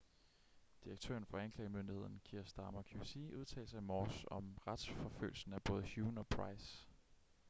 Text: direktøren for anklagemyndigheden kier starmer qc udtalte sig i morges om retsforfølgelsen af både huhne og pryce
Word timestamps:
direktøren 0.83 1.25
for 1.25 1.37
anklagemyndigheden 1.37 2.21
kier 2.25 2.43
starmer 2.43 2.81
qc 2.81 3.15
udtalte 3.35 3.69
sig 3.69 3.77
i 3.77 3.81
morges 3.83 4.25
om 4.27 4.57
retsforfølgelsen 4.67 5.53
af 5.53 5.63
både 5.63 5.87
huhne 5.95 6.19
og 6.21 6.27
pryce 6.27 6.87